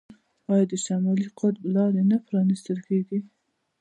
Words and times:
آیا 0.51 0.65
د 0.71 0.73
شمالي 0.85 1.27
قطب 1.39 1.63
لارې 1.75 2.01
نه 2.11 2.17
پرانیستل 2.27 2.77
کیږي؟ 2.87 3.19